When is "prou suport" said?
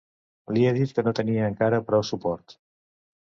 1.91-2.57